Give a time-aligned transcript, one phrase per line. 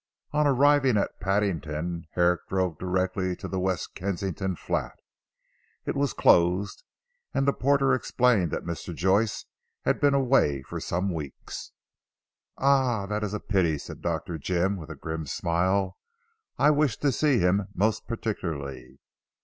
[0.31, 4.97] On arriving at Paddington, Herrick drove directly to the West Kensington Flat.
[5.85, 6.81] It was closed,
[7.35, 8.95] and the porter explained that Mr.
[8.95, 9.45] Joyce
[9.85, 11.73] had been away for some weeks.
[12.57, 14.39] "Ah, that is a pity," said Dr.
[14.39, 15.99] Jim with a grim smile.
[16.57, 18.97] "I wished to see him most particularly."